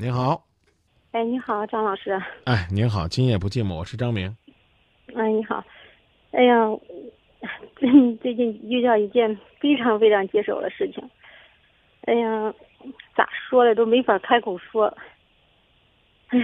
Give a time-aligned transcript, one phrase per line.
[0.00, 0.42] 您好，
[1.12, 2.18] 哎，你好，张老师。
[2.46, 4.34] 哎，您好，今夜不寂寞，我是张明。
[5.14, 5.62] 哎，你好。
[6.30, 6.54] 哎呀，
[8.22, 11.10] 最近遇到一件非常非常棘手的事情。
[12.06, 12.54] 哎呀，
[13.14, 14.96] 咋说的都没法开口说。
[16.28, 16.38] 哎，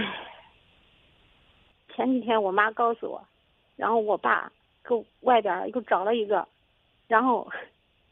[1.95, 3.27] 前几天我妈告诉我，
[3.75, 4.51] 然后我爸
[4.87, 6.47] 给外边又找了一个，
[7.07, 7.51] 然后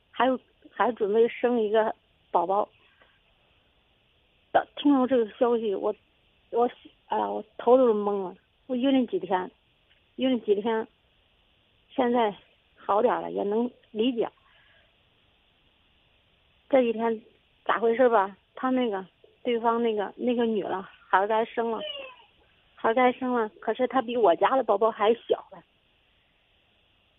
[0.09, 0.39] 还有
[0.71, 1.93] 还准备生一个
[2.31, 2.67] 宝宝。
[4.75, 5.93] 听到这个消息，我
[6.51, 6.69] 我
[7.07, 8.35] 哎呀，我头都是懵了。
[8.67, 9.49] 我晕了几天，
[10.17, 10.87] 晕了几天，
[11.89, 12.35] 现在
[12.75, 14.29] 好点了，也能理解。
[16.69, 17.21] 这几天
[17.63, 18.35] 咋回事吧？
[18.55, 19.05] 他那个
[19.43, 21.79] 对方那个那个女了，孩该生了，
[22.75, 25.63] 孩该生了，可是他比我家的宝宝还小了。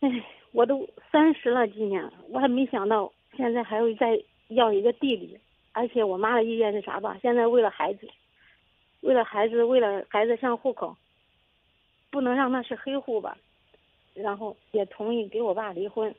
[0.01, 5.39] 哎，我都三十了，今年我还没想到，现在还会再要一个弟弟。
[5.77, 7.19] 而且我妈的意见是啥吧？
[7.21, 8.09] 现在为了孩子，
[9.03, 10.97] 为了孩子，为了孩子上户口，
[12.11, 13.37] 不能让他是黑户吧？
[14.15, 16.15] 然后也同意给我爸离婚。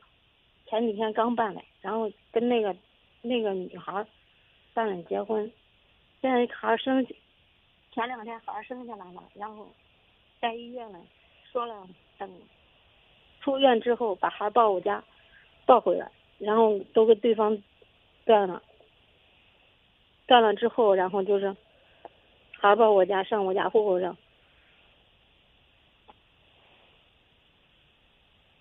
[0.66, 2.76] 前几天刚办的，然后跟那个
[3.20, 4.06] 那个女孩
[4.74, 5.50] 办了结婚。
[6.22, 7.04] 现在孩生，
[7.90, 9.68] 前两天孩生下来了，然后
[10.40, 11.00] 在医院呢，
[11.50, 11.84] 说了
[12.16, 12.30] 等
[13.40, 15.02] 出院之后把孩抱我家，
[15.66, 17.60] 抱回来，然后都跟对方
[18.24, 18.62] 断了。
[20.28, 21.56] 断了之后，然后就是
[22.52, 24.14] 孩把我家上我家户口上，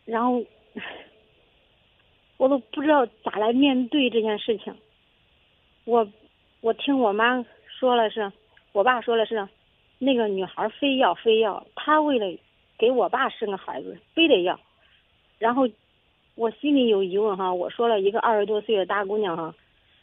[0.06, 0.42] 然后
[2.38, 4.74] 我都不知道咋来面对这件事情。
[5.84, 6.08] 我
[6.62, 8.32] 我听我妈说了是，
[8.72, 9.48] 我爸说了是，
[10.00, 12.40] 那个女孩非要非要，她为了
[12.78, 14.58] 给我爸生个孩子，非得要。
[15.38, 15.68] 然后
[16.36, 19.54] 我心里有疑问哈，我说了一个二十多岁的大姑娘哈，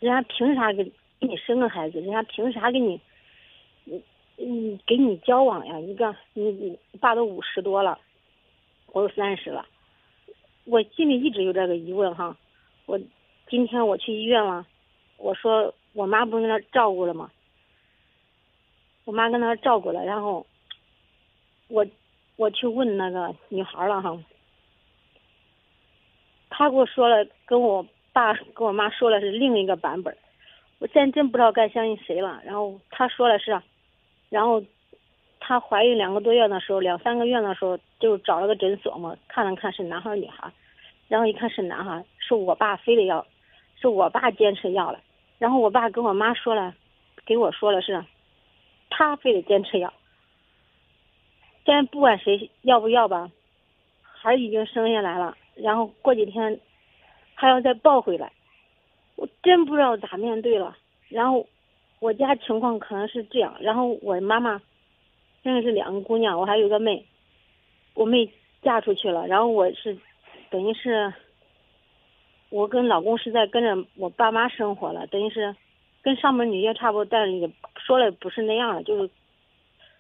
[0.00, 0.92] 人家凭啥给？
[1.24, 3.00] 给你生个孩子，人家凭啥给你，
[3.86, 4.02] 嗯
[4.36, 5.80] 嗯，给你交往呀？
[5.80, 7.98] 一个你你爸都五十多了，
[8.92, 9.64] 我都三十了，
[10.64, 12.36] 我心里一直有这个疑问哈。
[12.84, 13.00] 我
[13.48, 14.66] 今天我去医院了，
[15.16, 17.30] 我说我妈不是在那照顾了吗？
[19.06, 20.46] 我妈跟那照顾了，然后
[21.68, 21.86] 我
[22.36, 24.22] 我去问那个女孩了哈，
[26.50, 30.14] 她给我说了，跟我爸跟我妈说了是另一个版本。
[30.84, 32.42] 我现在真不知道该相信谁了。
[32.44, 33.58] 然后他说了是，
[34.28, 34.62] 然后
[35.40, 40.52] 她怀孕两个多月的时候，两三个月的时候就找了个诊所嘛，看了看是男孩女孩，
[41.08, 43.26] 然后一看是男孩，是我爸非得要，
[43.80, 45.00] 是我爸坚持要了。
[45.38, 46.74] 然后我爸跟我妈说了，
[47.24, 48.04] 给我说了是，
[48.90, 49.90] 他非得坚持要。
[51.64, 53.30] 现在不管谁要不要吧，
[54.02, 56.60] 孩已经生下来了，然后过几天
[57.34, 58.30] 还要再抱回来。
[59.16, 60.76] 我真不知道咋面对了。
[61.08, 61.46] 然后
[62.00, 63.56] 我家情况可能是这样。
[63.60, 64.60] 然后我妈妈
[65.42, 67.06] 现在是两个姑娘，我还有个妹。
[67.94, 68.28] 我妹
[68.62, 69.96] 嫁出去了，然后我是
[70.50, 71.14] 等于是
[72.48, 75.54] 我跟老公是在跟着我爸妈生活了，等于是
[76.02, 79.08] 跟上门女婿差不多，但是也说了不是那样的，就是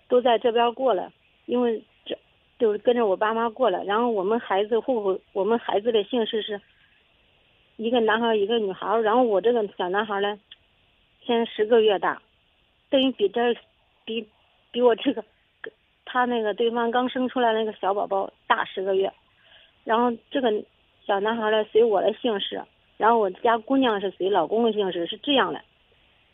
[0.08, 1.12] 都在这边过了。
[1.46, 2.18] 因为这
[2.58, 3.84] 就是跟着我爸妈过了。
[3.84, 6.60] 然后我们孩子户口，我们孩子的姓氏是。
[7.76, 10.38] 一个男孩，一个女孩，然后我这个小男孩呢，
[11.24, 12.22] 现在十个月大，
[12.88, 13.54] 等于比这，
[14.04, 14.28] 比，
[14.70, 15.24] 比我这个，
[16.04, 19.12] 他那个对方刚生出来那个小宝宝大十个月，
[19.82, 20.52] 然后这个
[21.04, 22.62] 小男孩呢随我的姓氏，
[22.96, 25.60] 然后我家姑娘是随老公的姓氏，是这样的。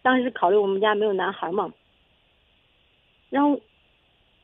[0.03, 1.73] 当时考虑我们家没有男孩嘛，
[3.31, 3.59] 然后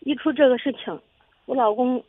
[0.01, 0.99] 一出这个事情，
[1.45, 2.03] 我老公。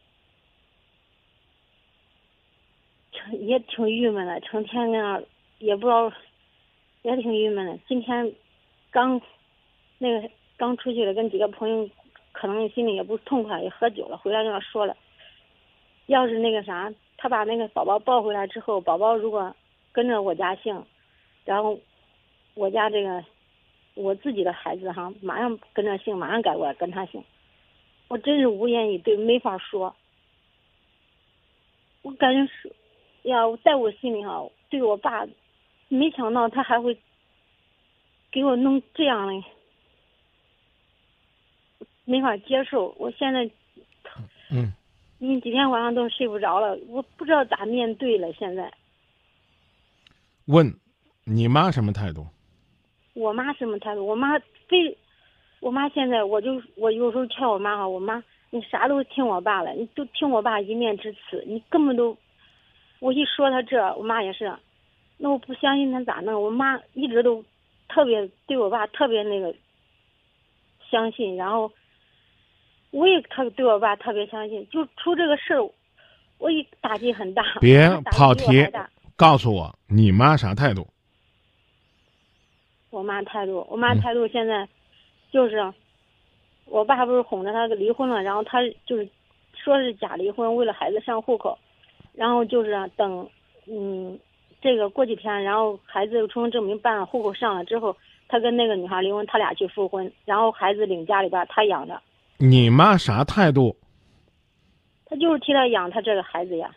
[3.40, 5.24] 也挺郁闷的，成天那样
[5.60, 6.12] 也不知道，
[7.04, 7.78] 也挺郁闷的。
[7.88, 8.32] 今天
[8.92, 9.22] 刚
[9.98, 11.90] 那个刚出去了，跟几个朋友，
[12.32, 14.18] 可能心里也不痛快，也喝酒了。
[14.18, 14.96] 回来跟他说了，
[16.08, 19.56] 要是那个啥，他把那个宝宝抱回来之后，宝宝如果
[19.92, 20.84] 跟着我家姓，
[21.46, 21.80] 然后
[22.54, 23.24] 我家这个
[23.96, 27.24] 我自己的孩子哈，马上跟着姓，马上改过来跟他姓。
[28.08, 29.96] 我真是无言以对，没法说。
[32.04, 32.74] 我感觉是。
[33.28, 35.28] 呀，在我心里哈，对我爸，
[35.90, 36.98] 没想到他还会
[38.32, 39.44] 给我弄这样的，
[42.06, 42.96] 没法接受。
[42.98, 43.50] 我现在，
[44.50, 44.72] 嗯，
[45.18, 48.32] 你几天晚上都睡不着了，我不知道咋面对了。
[48.32, 48.72] 现在，
[50.46, 50.74] 问
[51.26, 52.26] 你妈什么态度？
[53.14, 54.06] 我妈什么态度？
[54.06, 54.40] 我妈
[54.70, 54.98] 非，
[55.60, 62.18] 我妈现在我就我有时候劝我妈哈，我妈你啥都听我爸了，你都听我爸一面之词，你根本都。
[63.00, 64.52] 我一说他这，我妈也是，
[65.18, 66.42] 那我不相信他咋弄？
[66.42, 67.44] 我妈一直都
[67.88, 69.54] 特别对我爸特别那个，
[70.90, 71.72] 相信，然后
[72.92, 75.70] 我也特对我爸特别相信，就出这个事儿，
[76.40, 77.44] 我一打击很大。
[77.60, 78.68] 别跑题
[79.16, 80.88] 告诉我你妈啥态度？
[82.90, 84.68] 我妈态度，我妈嗯态度现在
[85.32, 85.72] 就是，
[86.66, 89.08] 我爸不是哄着她离婚了，然后她就是
[89.54, 91.58] 说是假离婚，为了孩子上户口，
[92.18, 93.30] 然后就是等，
[93.68, 94.20] 嗯，
[94.60, 97.96] 这个过几天，然后孩子出生证明办了，户口上了之后，
[98.28, 102.02] 他跟那个女孩离婚，他俩去复婚，然后孩子领家里边，他养着，
[102.38, 103.78] 你妈啥态度？
[105.06, 106.70] 他就是替他养他这个孩子呀。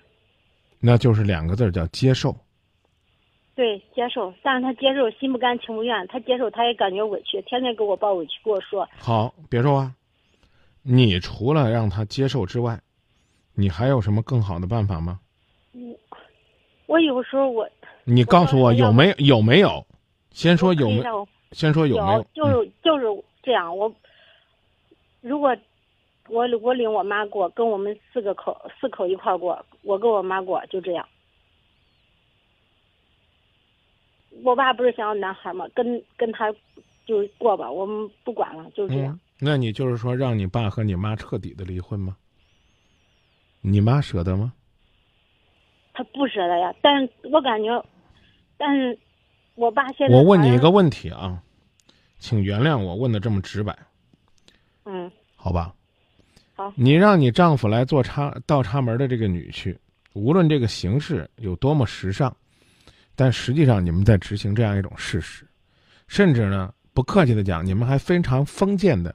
[0.79, 2.37] 那就是两个字叫接受。
[3.55, 9.91] 对，接受，但是他接受心不甘情不愿，他接受他也感觉委屈，天天给我抱委屈，跟我说，好，别说话。
[10.83, 12.79] 你除了让他接受之外，
[13.55, 15.19] 你还有什么更好的办法吗？
[16.91, 17.71] 我有时候我
[18.03, 19.87] 你告诉我我有没有有没有？
[20.33, 21.05] 先说有没，
[21.53, 22.27] 先说有没有？
[22.35, 23.07] 就是就是
[23.45, 23.77] 这样。
[23.77, 23.95] 我
[25.21, 25.57] 如果
[26.29, 31.07] 我我领我妈过，跟我们四个口四口一块儿过，我跟我妈过，就这样。
[34.43, 36.53] 我爸不是想要男孩嘛，跟跟他
[37.07, 39.15] 就是过吧，我们不管了，就是这样。
[39.15, 42.17] 嗯，那你就是说让你爸和你妈彻底的离婚吗？
[43.61, 44.55] 你妈舍得吗？
[46.00, 47.85] 他不舍得呀，但是我感觉，
[48.56, 48.99] 但是
[49.55, 51.43] 我爸现在我问你一个问题啊，
[52.19, 53.79] 请原谅我问的这么直白，
[54.87, 55.75] 嗯好吧？
[56.55, 59.76] 好你让你丈夫来做插倒插门的这个女婿，
[60.14, 62.35] 无论这个形式有多么时尚，
[63.14, 65.47] 但实际上你们在执行这样一种事实，
[66.08, 69.14] 甚至呢，不客气的讲，你们还非常封建的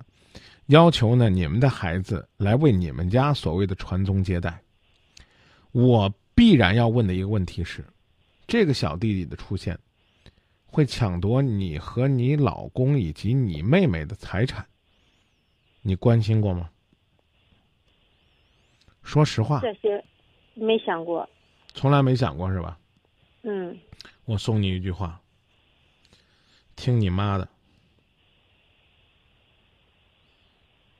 [0.68, 4.62] 要求呢，你们的孩子来为你们家所谓的传宗接代。
[5.72, 7.84] 我必然要问的一个问题是，
[8.46, 9.80] 这个小弟弟的出现，
[10.66, 14.68] 会抢夺你和你老公以及你妹妹的财产，
[15.82, 16.70] 你关心过吗？
[19.02, 20.04] 说实话，这些
[20.56, 21.28] 没想过，
[21.74, 22.78] 从来没想过是吧？
[23.44, 23.80] 嗯，
[24.26, 25.22] 我送你一句话：
[26.76, 27.48] 听你妈的。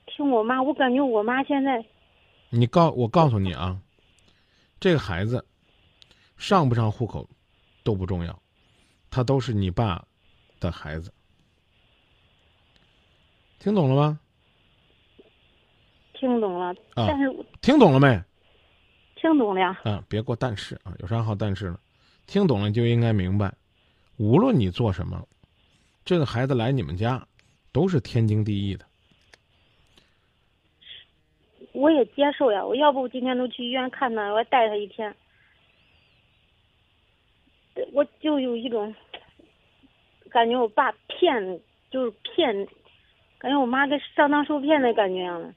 [0.06, 1.84] 听我妈，我感觉我妈现在
[2.48, 3.78] 你告我告诉你啊，
[4.78, 5.44] 这个孩子
[6.36, 7.28] 上不上户口
[7.82, 8.42] 都不重要，
[9.10, 10.04] 他都是你爸
[10.60, 11.12] 的孩子。
[13.58, 14.20] 听懂了吗？
[16.12, 18.22] 听懂了，啊但是听懂了没？
[19.16, 21.78] 听懂了呀，啊，别给我但是啊，有啥好但是呢？
[22.26, 23.52] 听懂了就应该明白，
[24.18, 25.26] 无论你做什么，
[26.04, 27.26] 这个孩子来你们家
[27.72, 28.86] 都是天经地义的。
[31.76, 32.64] 我也接受呀。
[32.64, 35.14] 我要不我今天都去医院看他，我带他一天。
[37.92, 38.94] 我就有一种
[40.30, 42.66] 感觉，我爸骗，就是骗，
[43.38, 45.52] 感觉我妈跟上当受骗的感觉一样的。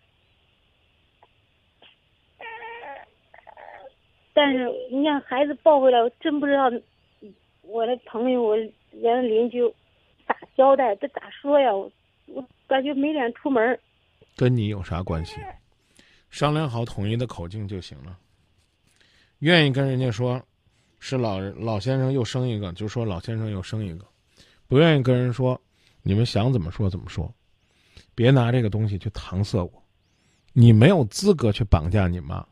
[4.33, 6.69] 但是你看孩子抱回来，我真不知道
[7.61, 9.61] 我的朋友、我人邻居
[10.27, 11.73] 咋交代，这咋说呀？
[11.73, 11.89] 我
[12.27, 13.79] 我感觉没脸出门。
[14.35, 15.39] 跟你有啥关系？
[16.29, 18.17] 商量好统一的口径就行了。
[19.39, 20.41] 愿意跟人家说，
[20.99, 24.05] 是老人老先生又生一个，就说老先生又生一个；
[24.67, 25.59] 不愿意跟人说，
[26.01, 27.33] 你们想怎么说怎么说，
[28.13, 29.83] 别拿这个东西去搪塞我。
[30.53, 32.45] 你没有资格去绑架你妈。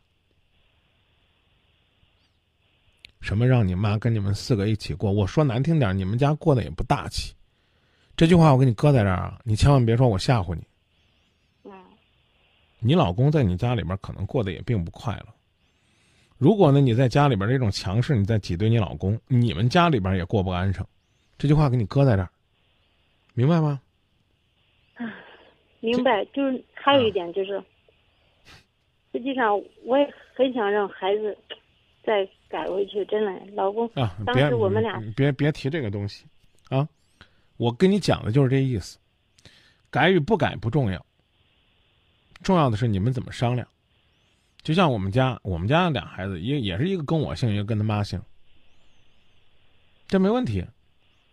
[3.20, 5.10] 什么让你妈跟你们四个一起过？
[5.10, 7.34] 我说难听点，你们家过得也不大气。
[8.16, 10.62] 这句话我给你搁在这儿啊，你千万别说我吓唬你。
[12.80, 15.26] 嗯你老公在你家里边可能过得也并不快乐。
[16.36, 20.86] 如果呢你在家里边这种强势，你在挤兑你老公，你们家里边也过不安生。
[21.36, 22.30] 这句话给你搁在这儿，
[23.34, 23.80] 明白吗？
[25.80, 27.62] 明白，就是还有一点就是，
[29.12, 31.36] 实际上我也很想让孩子
[32.04, 36.24] 再改回去，真的，老公，啊，当时我们俩别别提这个东西，
[36.68, 36.88] 啊，
[37.56, 38.98] 我跟你讲的就是这意思。
[39.90, 41.06] 改与不改不重要，
[42.42, 43.66] 重要的是你们怎么商量。
[44.62, 48.20] 就像我们家，我们家俩孩子，一也是一个跟我姓，一个跟他妈姓，
[50.06, 50.66] 这没问题，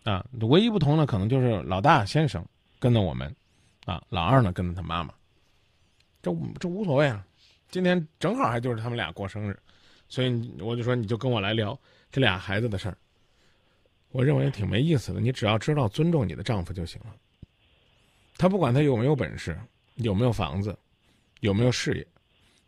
[0.04, 2.44] 啊，唯一不同的可能就是老大先生
[2.78, 3.34] 跟着我们，
[3.84, 5.12] 啊，老二呢跟着他妈妈，
[6.22, 7.26] 这这无所谓啊。
[7.68, 9.58] 今天正好还就是他们俩过生日，
[10.08, 11.78] 所以我就说你就跟我来聊
[12.12, 12.96] 这俩孩子的事儿。
[14.12, 17.14] 我认为挺没意思的，你只要知道尊重你的丈夫就行了。
[18.38, 19.58] 他不管他有没有本事，
[19.96, 20.78] 有没有房子，
[21.40, 22.06] 有没有事业，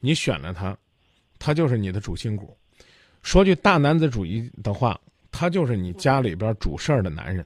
[0.00, 0.76] 你选了他，
[1.38, 2.56] 他就是你的主心骨。
[3.22, 4.98] 说句大男子主义的话，
[5.30, 7.44] 他就是你家里边主事儿的男人。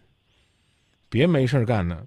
[1.09, 2.07] 别没事儿干呢，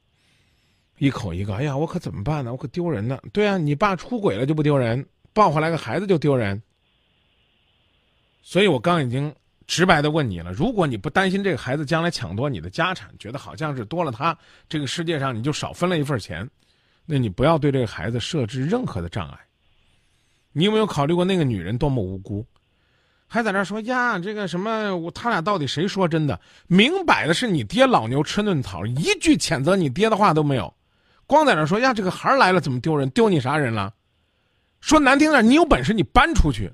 [0.98, 2.52] 一口一个，哎呀，我可怎么办呢？
[2.52, 3.20] 我可丢人呢。
[3.32, 6.62] 对啊，你爸出轨了就不丢人，抱回来个孩子就丢人。
[8.42, 9.34] 所以我刚已经
[9.68, 14.38] 直白的问你了，如果你不担心这个孩子将来抢夺你的家产，觉得好像是多了他，
[14.70, 16.48] 这个世界上你就少分了一份钱，
[17.06, 19.40] 那你不要对这个孩子设置任何的障碍。
[20.52, 22.46] 你有没有考虑过那个女人多么无辜？
[23.28, 26.40] 还在那说呀，这个什么，他俩到底谁说真的？
[26.68, 30.74] 明摆的是你爹老牛吃嫩草，一句谴责你爹的话都没有，
[31.26, 33.10] 光在那说呀，这个孩儿来了怎么丢人？
[33.10, 33.94] 丢你啥人了？
[34.80, 36.72] 说难听点，你有本事你搬出去，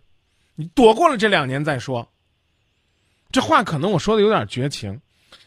[0.56, 2.08] 你躲过了这两年再说。
[3.32, 5.00] 这话可能我说的有点绝情，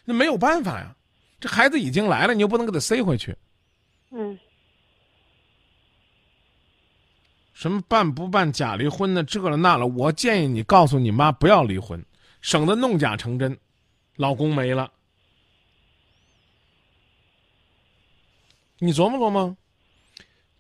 [0.05, 0.97] 那没有办法呀，
[1.39, 3.37] 这孩子已经来了，你又不能给他塞回去。
[4.11, 4.39] 嗯，
[7.55, 12.05] 什么办不办假离婚的这了那了，我建议你告诉你妈不要离婚，
[12.41, 13.57] 省得弄假成真，
[14.17, 14.91] 老公没了。
[18.81, 19.57] 你琢磨琢磨，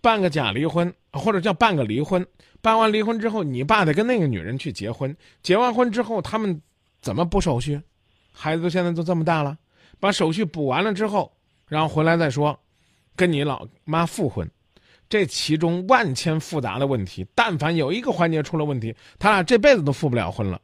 [0.00, 2.24] 办个假离婚，或者叫办个离婚，
[2.62, 6.62] 办完离婚之后，你爸得跟那个女人去结婚，结完婚之后他们
[7.00, 7.82] 怎么补手续？
[8.32, 9.58] 孩子现在都这么大了，
[9.98, 11.36] 把手续补完了之后，
[11.66, 12.58] 然后回来再说，
[13.16, 14.48] 跟你老妈复婚。
[15.08, 20.60] 这其中万千复杂的问题，但凡有一个环节出了问题，他俩这辈子都复不了婚了。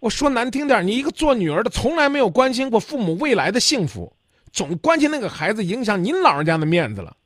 [0.00, 4.16] 我说难听点，你一个做女儿的，从来没有关心过父母未来的幸福，
[4.52, 7.16] 总关心那个孩子影响您老人家的面子了。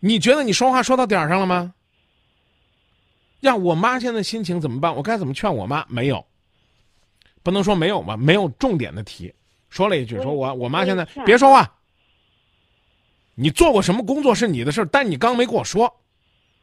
[0.00, 1.74] 你觉得你说话说到点上了吗？
[3.40, 4.94] 呀，我妈现在心情怎么办？
[4.96, 5.84] 我该怎么劝我妈？
[5.88, 6.24] 没有，
[7.42, 9.32] 不能说没有吧，没有重点的提。
[9.68, 11.77] 说了一句，说我我妈现在别说话。
[13.40, 16.00] 你做过什么工作是你的事但你刚没跟我说，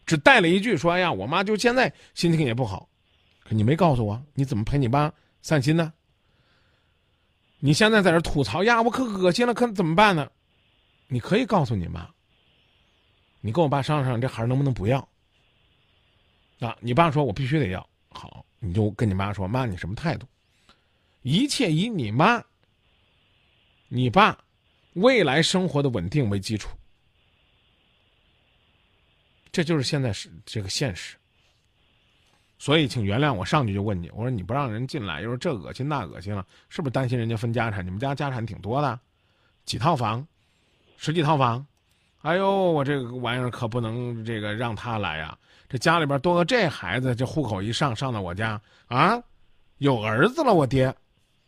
[0.06, 2.90] 只带了一句说：“哎呀，我妈就现在心情也不好。”
[3.48, 5.10] 可你没告诉我，你怎么陪你妈
[5.42, 5.94] 散心呢？
[7.60, 10.30] 你现在在这吐槽呀，我可恶心了，可怎么办呢？
[11.08, 12.10] 你可以告诉你妈，
[13.40, 15.08] 你跟我爸商量商量，这孩能不能不要？
[16.60, 20.28] 啊，你爸说我必须得要，好，你就跟你妈说，妈，你什么态度？
[21.22, 22.44] 一切以你妈、
[23.88, 24.38] 你爸。
[24.96, 26.70] 未来生活的稳定为基础，
[29.52, 31.16] 这就是现在是这个现实。
[32.58, 37.86] 所以，请原谅我上去就问你，我说你不让人进来，又说这恶心那恶心了，是不是担心人家分家产？
[37.86, 38.98] 你们家家产挺多的，
[39.66, 40.26] 几套房，
[40.96, 41.68] 十几套房，
[42.22, 45.38] 哎呦，我这个玩意儿可不能这个让他来呀！
[45.68, 49.22] 这家里边多个这孩子，这户口一上上到我家啊，
[49.80, 50.96] 有儿子了，我爹，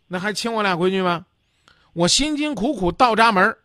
[0.08, 1.26] 那还亲我俩闺女吗？
[1.98, 3.58] 我辛辛苦苦到家门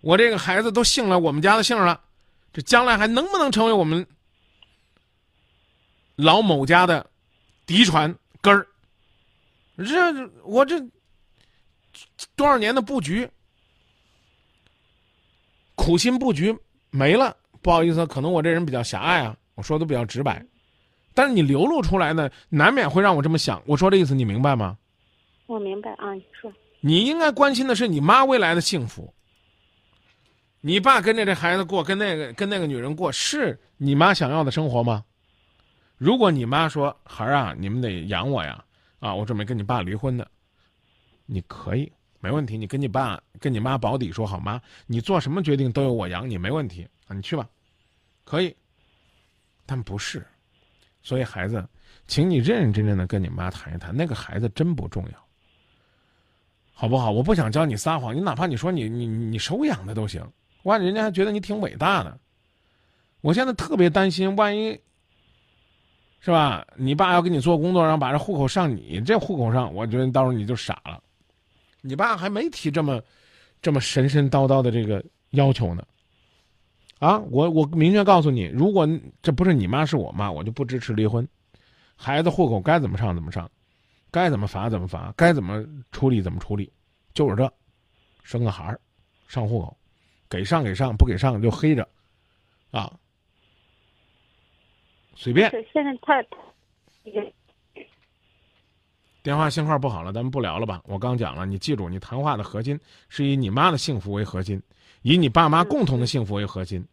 [0.00, 2.00] 我这个孩子都姓了我们家的姓了，
[2.52, 4.06] 这将来还能不能成为我们
[6.14, 7.04] 老某家的
[7.66, 8.64] 嫡传根儿？
[9.76, 10.80] 这我这
[12.36, 13.28] 多少年的布局，
[15.74, 16.56] 苦心布局
[16.90, 17.36] 没了。
[17.60, 20.44] 不好意思，可能我这人比较狭隘啊，我说的比较直白，
[21.12, 23.60] 但是你流露出来呢，难免会让我这么想。
[23.66, 24.78] 我说这意思你明白吗？
[25.46, 26.52] 我明白啊，你说。
[26.84, 29.14] 你应该关心的是你妈未来的幸福。
[30.60, 35.04] 你爸跟着这孩子过，跟那个跟那个女人过，是你妈想要的生活吗？
[35.96, 38.64] 如果你妈说：“孩儿啊，你们得养我呀，
[38.98, 40.28] 啊，我准备跟你爸离婚的。”
[41.24, 44.60] 你可以没问题，你跟你爸跟你妈保底说好吗？
[44.86, 47.48] 你做什么决定都由我养你，没问题啊，你去吧，
[48.24, 48.54] 可以。
[49.64, 50.26] 但不是，
[51.00, 51.64] 所以孩子，
[52.08, 55.21] 请你认认真真的跟你妈谈一谈，那个孩子真不重要。
[56.82, 57.12] 好不好？
[57.12, 60.20] 我不想教你撒谎，你哪怕你说你你你收养的都行，
[60.64, 62.18] 万一人家还觉得你挺伟大的。
[63.20, 64.76] 我现在特别担心，万一，
[66.18, 66.66] 是吧？
[66.74, 71.00] 你爸要给你做工作，然后把这户口上你这户口上，我觉得到时候你就傻了。
[71.82, 73.00] 你爸还没提这么
[73.60, 75.84] 这么神神叨叨的这个要求呢。
[76.98, 78.88] 啊，我我明确告诉你，如果
[79.22, 81.24] 这不是你妈是我妈，我就不支持离婚。
[81.94, 83.48] 孩子户口该怎么上怎么上。
[84.12, 86.70] 该怎么罚怎么罚，该怎么处理怎么处理，
[87.14, 87.52] 就是这，
[88.22, 88.78] 生个孩儿，
[89.26, 89.76] 上户口，
[90.28, 91.88] 给上给上，不给上就黑着，
[92.70, 92.92] 啊，
[95.14, 95.50] 随便。
[95.72, 96.24] 现在太，
[99.22, 100.82] 电话信号不好了，咱们不聊了吧？
[100.84, 102.78] 我刚讲了，你记住，你谈话的核心
[103.08, 104.62] 是以你妈的幸福为核心，
[105.00, 106.86] 以你爸妈共同的幸福为核心，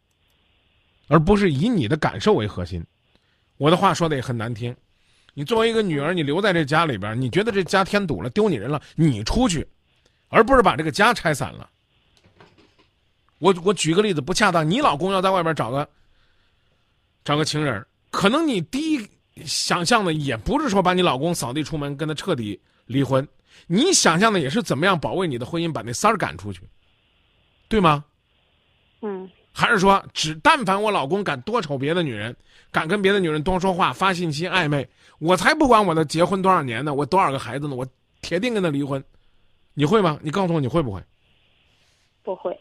[1.09, 2.81] 而不是以你的感受为核心。
[3.57, 4.73] 我的话说的也很难听。
[5.33, 9.67] 你作为一个女儿，你留在这家里边，你觉得这家添堵了，丢你人了，你出去，
[10.27, 11.69] 而不是把这个家拆散了。
[13.37, 14.69] 我我举个例子，不恰当。
[14.69, 15.87] 你老公要在外边找个
[17.23, 19.07] 找个情人，可能你第一
[19.45, 23.25] 想象的也不是说把你老公扫地出门，跟他彻底离婚，
[23.67, 26.61] 你想象的也是怎么样保卫你的婚姻，把那三儿赶出去，
[27.69, 28.03] 对吗？
[29.01, 32.35] 嗯还是说，只但凡我老公敢多瞅别的女人，
[32.71, 34.87] 敢跟别的女人多说话、发信息暧昧，
[35.19, 37.85] 我才不管我的结婚多少年呢，我多少个孩子呢，我
[38.21, 39.03] 铁定跟他离婚。
[39.73, 40.19] 你会吗？
[40.21, 41.01] 你告诉我你会不会？
[42.21, 42.57] 不会，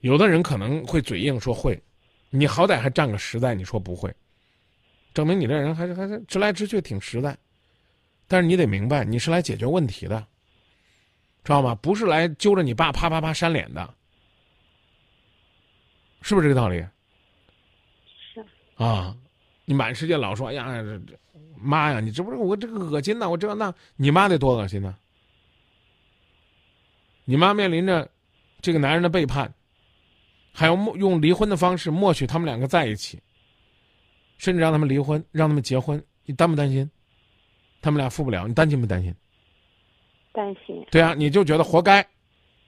[0.00, 1.80] 有的人可能会嘴硬说会，
[2.30, 4.12] 你好歹还占个实在，你说不会，
[5.14, 7.36] 证明你这人还是还是直来直去，挺实在。
[8.26, 10.18] 但是你得明白，你是来解决问题的，
[11.44, 11.74] 知道吗？
[11.74, 13.94] 不是来揪着你爸啪啪啪扇脸的，
[16.22, 16.78] 是不是这个道理？
[18.32, 18.44] 是
[18.76, 19.14] 啊，
[19.64, 21.14] 你满世界老说，哎呀，这这
[21.56, 24.96] 妈呀，你这不是我这个恶心呐，我这那，你妈得多恶心呢？
[27.24, 28.10] 你妈面临着
[28.60, 29.52] 这个男人的背叛，
[30.52, 33.20] 还要默用离婚的方式默许他们两个在一起，
[34.38, 36.90] 甚至让他们离婚，让他们结婚，你担不担心？
[37.80, 39.14] 他们俩复不了，你担心不担心？
[40.32, 40.84] 担心。
[40.90, 42.04] 对啊，你就觉得活该，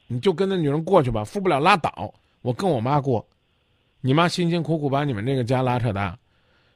[0.07, 2.15] 你就跟那女人过去吧，复不了拉倒。
[2.43, 3.27] 我跟我妈过，
[4.07, 6.19] 你妈辛辛苦苦把你们这个家拉扯大，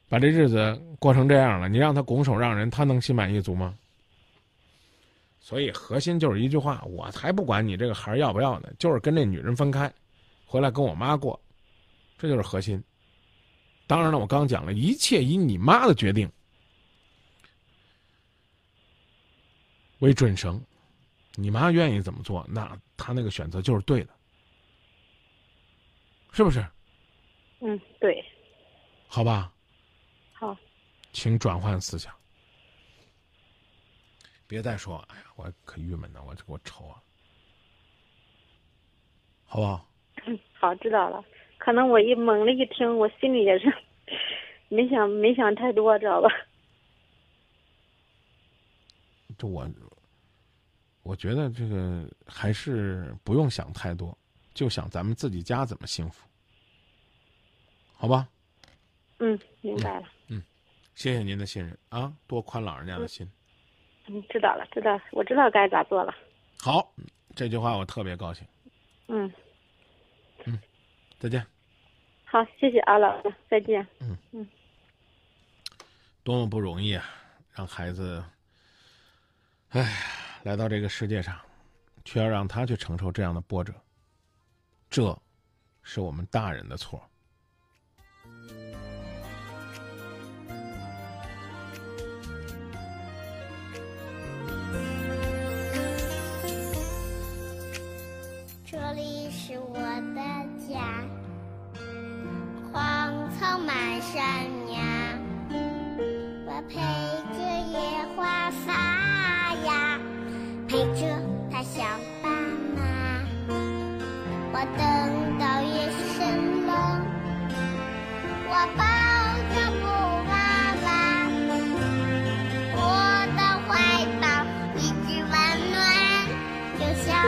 [0.07, 3.77] 把这日子过成这样了，你让她拱手让人，她能心满意足吗？
[5.39, 9.93] 所以核心就是一句话，我才不管你这个孩儿要不要呢，就是跟这女人分开，
[10.43, 11.39] 回来跟我妈过，
[12.17, 12.83] 这就是核心。
[13.85, 16.27] 当然了，我刚讲了一切以你妈的决定
[19.99, 20.59] 为准绳，
[21.35, 24.09] 你妈愿意怎么做，那她那个选择就是对的，
[26.31, 26.65] 是不是？
[27.61, 28.23] 嗯，对，
[29.07, 29.51] 好吧，
[30.33, 30.57] 好，
[31.11, 32.13] 请转换思想，
[34.47, 37.01] 别再说，哎呀，我可郁闷呢，我这我愁啊，
[39.45, 39.85] 好不好？
[40.25, 41.23] 嗯，好，知道了。
[41.57, 43.65] 可能我一猛的一听，我心里也是
[44.69, 46.29] 没想没想太多，知道吧？
[49.37, 49.69] 这我，
[51.03, 54.17] 我觉得这个还是不用想太多，
[54.53, 56.28] 就想咱们自己家怎么幸福，
[57.99, 58.29] 好吧？
[59.17, 60.07] 嗯，明白了。
[60.29, 60.41] 嗯
[60.95, 63.29] 谢谢您的信任啊，多宽老人家的心。
[64.07, 66.15] 嗯，知道了，知道了，我知道该咋做了。
[66.61, 66.93] 好，
[67.35, 68.47] 这句话我特别高兴。
[69.07, 69.29] 嗯，
[70.45, 70.57] 嗯
[71.19, 71.45] 再见。
[72.23, 73.85] 好，谢谢啊，老师，再见。
[73.99, 74.47] 嗯嗯
[76.23, 77.03] 多么不容易啊！
[77.51, 78.23] 让孩子，
[79.69, 79.87] 哎呀，
[80.43, 81.37] 来到这个世界上，
[82.05, 83.73] 却要让他去承受这样的波折，
[84.89, 85.17] 这，
[85.83, 87.08] 是我们大人的错。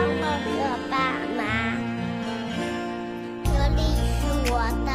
[0.03, 0.95] 我的爸
[1.37, 1.39] 妈
[3.45, 3.79] 这里
[4.17, 4.89] 是我的